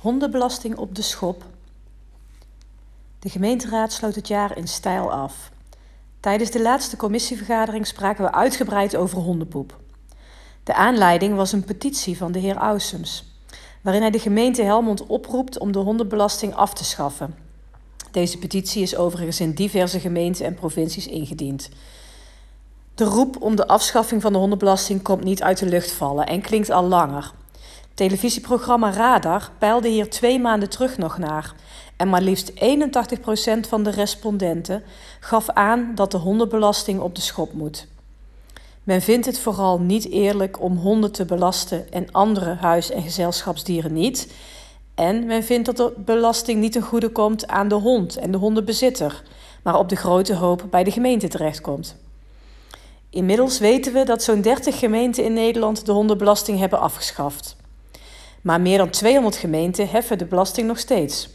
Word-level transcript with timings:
Hondenbelasting 0.00 0.76
op 0.76 0.94
de 0.94 1.02
schop. 1.02 1.44
De 3.18 3.28
gemeenteraad 3.28 3.92
sloot 3.92 4.14
het 4.14 4.28
jaar 4.28 4.56
in 4.56 4.68
stijl 4.68 5.12
af. 5.12 5.50
Tijdens 6.20 6.50
de 6.50 6.62
laatste 6.62 6.96
commissievergadering 6.96 7.86
spraken 7.86 8.24
we 8.24 8.32
uitgebreid 8.32 8.96
over 8.96 9.18
hondenpoep. 9.18 9.78
De 10.64 10.74
aanleiding 10.74 11.36
was 11.36 11.52
een 11.52 11.64
petitie 11.64 12.16
van 12.16 12.32
de 12.32 12.38
heer 12.38 12.56
Ausums, 12.56 13.24
waarin 13.80 14.02
hij 14.02 14.10
de 14.10 14.18
gemeente 14.18 14.62
Helmond 14.62 15.06
oproept 15.06 15.58
om 15.58 15.72
de 15.72 15.78
hondenbelasting 15.78 16.54
af 16.54 16.74
te 16.74 16.84
schaffen. 16.84 17.34
Deze 18.10 18.38
petitie 18.38 18.82
is 18.82 18.96
overigens 18.96 19.40
in 19.40 19.52
diverse 19.52 20.00
gemeenten 20.00 20.46
en 20.46 20.54
provincies 20.54 21.06
ingediend. 21.06 21.68
De 22.94 23.04
roep 23.04 23.42
om 23.42 23.56
de 23.56 23.66
afschaffing 23.66 24.22
van 24.22 24.32
de 24.32 24.38
hondenbelasting 24.38 25.02
komt 25.02 25.24
niet 25.24 25.42
uit 25.42 25.58
de 25.58 25.66
lucht 25.66 25.92
vallen 25.92 26.26
en 26.26 26.40
klinkt 26.40 26.70
al 26.70 26.84
langer. 26.84 27.32
Televisieprogramma 27.94 28.90
Radar 28.90 29.50
peilde 29.58 29.88
hier 29.88 30.10
twee 30.10 30.38
maanden 30.38 30.68
terug 30.68 30.98
nog 30.98 31.18
naar. 31.18 31.54
En 31.96 32.08
maar 32.08 32.22
liefst 32.22 32.52
81% 32.52 32.54
van 33.68 33.82
de 33.82 33.90
respondenten 33.90 34.82
gaf 35.20 35.48
aan 35.48 35.92
dat 35.94 36.10
de 36.10 36.18
hondenbelasting 36.18 37.00
op 37.00 37.14
de 37.14 37.20
schop 37.20 37.52
moet. 37.52 37.86
Men 38.84 39.02
vindt 39.02 39.26
het 39.26 39.38
vooral 39.38 39.80
niet 39.80 40.10
eerlijk 40.10 40.60
om 40.60 40.76
honden 40.76 41.12
te 41.12 41.24
belasten 41.24 41.92
en 41.92 42.12
andere 42.12 42.54
huis- 42.54 42.90
en 42.90 43.02
gezelschapsdieren 43.02 43.92
niet. 43.92 44.32
En 44.94 45.26
men 45.26 45.44
vindt 45.44 45.66
dat 45.66 45.76
de 45.76 45.92
belasting 46.04 46.60
niet 46.60 46.72
ten 46.72 46.82
goede 46.82 47.08
komt 47.08 47.46
aan 47.46 47.68
de 47.68 47.74
hond 47.74 48.16
en 48.16 48.30
de 48.30 48.38
hondenbezitter, 48.38 49.22
maar 49.62 49.78
op 49.78 49.88
de 49.88 49.96
grote 49.96 50.34
hoop 50.34 50.64
bij 50.70 50.84
de 50.84 50.90
gemeente 50.90 51.28
terechtkomt. 51.28 51.96
Inmiddels 53.10 53.58
weten 53.58 53.92
we 53.92 54.04
dat 54.04 54.22
zo'n 54.22 54.40
30 54.40 54.78
gemeenten 54.78 55.24
in 55.24 55.32
Nederland 55.32 55.86
de 55.86 55.92
hondenbelasting 55.92 56.58
hebben 56.58 56.80
afgeschaft. 56.80 57.56
Maar 58.40 58.60
meer 58.60 58.78
dan 58.78 58.90
200 58.90 59.36
gemeenten 59.36 59.88
heffen 59.88 60.18
de 60.18 60.24
belasting 60.24 60.66
nog 60.66 60.78
steeds. 60.78 61.28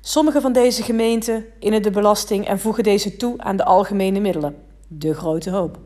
Sommige 0.00 0.40
van 0.40 0.52
deze 0.52 0.82
gemeenten 0.82 1.44
innen 1.58 1.82
de 1.82 1.90
belasting 1.90 2.46
en 2.46 2.60
voegen 2.60 2.84
deze 2.84 3.16
toe 3.16 3.34
aan 3.38 3.56
de 3.56 3.64
algemene 3.64 4.20
middelen, 4.20 4.56
de 4.88 5.14
grote 5.14 5.50
hoop. 5.50 5.78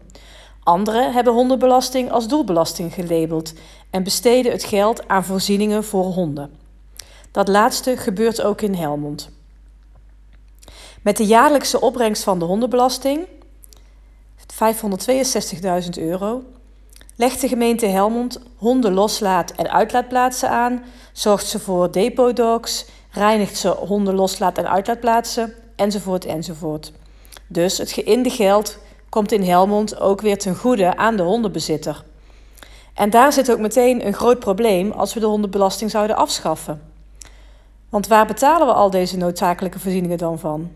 Andere 0.62 1.10
hebben 1.10 1.32
hondenbelasting 1.32 2.10
als 2.10 2.28
doelbelasting 2.28 2.94
gelabeld 2.94 3.52
en 3.90 4.02
besteden 4.02 4.52
het 4.52 4.64
geld 4.64 5.08
aan 5.08 5.24
voorzieningen 5.24 5.84
voor 5.84 6.04
honden. 6.04 6.50
Dat 7.30 7.48
laatste 7.48 7.96
gebeurt 7.96 8.42
ook 8.42 8.60
in 8.60 8.74
Helmond. 8.74 9.30
Met 11.02 11.16
de 11.16 11.26
jaarlijkse 11.26 11.80
opbrengst 11.80 12.22
van 12.22 12.38
de 12.38 12.44
hondenbelasting, 12.44 13.26
562.000 14.52 15.88
euro, 15.98 16.42
Legt 17.22 17.40
de 17.40 17.48
gemeente 17.48 17.86
Helmond 17.86 18.40
honden 18.56 18.92
loslaat- 18.92 19.52
en 19.52 19.70
uitlaatplaatsen 19.70 20.50
aan, 20.50 20.82
zorgt 21.12 21.46
ze 21.46 21.58
voor 21.58 21.92
depotdogs, 21.92 22.86
reinigt 23.10 23.56
ze 23.58 23.68
honden 23.68 24.14
loslaat- 24.14 24.58
en 24.58 24.70
uitlaatplaatsen, 24.70 25.54
enzovoort 25.76 26.24
enzovoort. 26.24 26.92
Dus 27.46 27.78
het 27.78 27.90
geïnde 27.92 28.30
geld 28.30 28.78
komt 29.08 29.32
in 29.32 29.42
Helmond 29.42 30.00
ook 30.00 30.20
weer 30.20 30.38
ten 30.38 30.56
goede 30.56 30.96
aan 30.96 31.16
de 31.16 31.22
hondenbezitter. 31.22 32.04
En 32.94 33.10
daar 33.10 33.32
zit 33.32 33.52
ook 33.52 33.58
meteen 33.58 34.06
een 34.06 34.14
groot 34.14 34.38
probleem 34.38 34.90
als 34.90 35.14
we 35.14 35.20
de 35.20 35.26
hondenbelasting 35.26 35.90
zouden 35.90 36.16
afschaffen. 36.16 36.82
Want 37.88 38.06
waar 38.06 38.26
betalen 38.26 38.66
we 38.66 38.72
al 38.72 38.90
deze 38.90 39.16
noodzakelijke 39.16 39.78
voorzieningen 39.78 40.18
dan 40.18 40.38
van? 40.38 40.70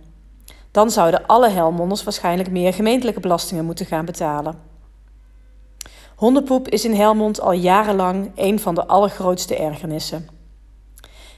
Dan 0.70 0.90
zouden 0.90 1.26
alle 1.26 1.48
Helmonders 1.48 2.04
waarschijnlijk 2.04 2.50
meer 2.50 2.72
gemeentelijke 2.72 3.20
belastingen 3.20 3.64
moeten 3.64 3.86
gaan 3.86 4.04
betalen. 4.04 4.74
Hondenpoep 6.16 6.68
is 6.68 6.84
in 6.84 6.94
Helmond 6.94 7.40
al 7.40 7.52
jarenlang 7.52 8.30
een 8.34 8.60
van 8.60 8.74
de 8.74 8.86
allergrootste 8.86 9.56
ergernissen. 9.56 10.28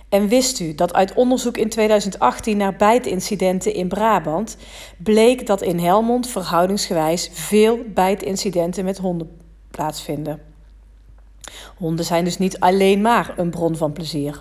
En 0.08 0.28
wist 0.28 0.60
u 0.60 0.74
dat 0.74 0.94
uit 0.94 1.14
onderzoek 1.14 1.56
in 1.56 1.68
2018 1.68 2.56
naar 2.56 2.76
bijtincidenten 2.76 3.74
in 3.74 3.88
Brabant 3.88 4.56
bleek 4.98 5.46
dat 5.46 5.62
in 5.62 5.78
Helmond 5.78 6.26
verhoudingsgewijs 6.26 7.30
veel 7.32 7.78
bijtincidenten 7.94 8.84
met 8.84 8.98
honden 8.98 9.36
plaatsvinden? 9.70 10.40
Honden 11.76 12.04
zijn 12.04 12.24
dus 12.24 12.38
niet 12.38 12.60
alleen 12.60 13.00
maar 13.00 13.34
een 13.36 13.50
bron 13.50 13.76
van 13.76 13.92
plezier. 13.92 14.40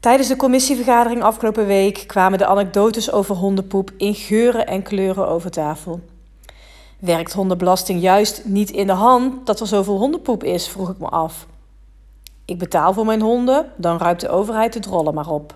Tijdens 0.00 0.28
de 0.28 0.36
commissievergadering 0.36 1.22
afgelopen 1.22 1.66
week 1.66 2.04
kwamen 2.06 2.38
de 2.38 2.46
anekdotes 2.46 3.12
over 3.12 3.34
hondenpoep 3.34 3.90
in 3.96 4.14
geuren 4.14 4.66
en 4.66 4.82
kleuren 4.82 5.28
over 5.28 5.50
tafel. 5.50 6.00
Werkt 7.04 7.32
hondenbelasting 7.32 8.00
juist 8.00 8.44
niet 8.44 8.70
in 8.70 8.86
de 8.86 8.92
hand 8.92 9.46
dat 9.46 9.60
er 9.60 9.66
zoveel 9.66 9.98
hondenpoep 9.98 10.44
is, 10.44 10.68
vroeg 10.68 10.90
ik 10.90 10.98
me 10.98 11.08
af. 11.08 11.46
Ik 12.44 12.58
betaal 12.58 12.92
voor 12.92 13.06
mijn 13.06 13.20
honden, 13.20 13.72
dan 13.76 13.98
ruimt 13.98 14.20
de 14.20 14.28
overheid 14.28 14.72
de 14.72 14.78
drollen 14.78 15.14
maar 15.14 15.28
op. 15.28 15.54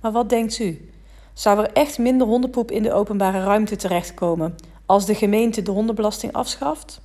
Maar 0.00 0.12
wat 0.12 0.28
denkt 0.28 0.58
u? 0.58 0.90
Zou 1.32 1.58
er 1.58 1.72
echt 1.72 1.98
minder 1.98 2.26
hondenpoep 2.26 2.70
in 2.70 2.82
de 2.82 2.92
openbare 2.92 3.42
ruimte 3.42 3.76
terechtkomen 3.76 4.54
als 4.86 5.06
de 5.06 5.14
gemeente 5.14 5.62
de 5.62 5.70
hondenbelasting 5.70 6.32
afschaft? 6.32 7.00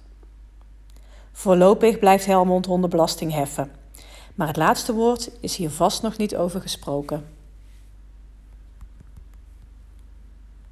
Voorlopig 1.32 2.00
blijft 2.00 2.26
Helmond 2.26 2.66
hondenbelasting 2.66 3.34
heffen. 3.34 3.72
Maar 4.36 4.48
het 4.48 4.58
laatste 4.58 4.94
woord 4.94 5.32
is 5.40 5.56
hier 5.56 5.70
vast 5.70 6.02
nog 6.02 6.18
niet 6.18 6.36
over 6.36 6.62
gesproken. 6.62 7.39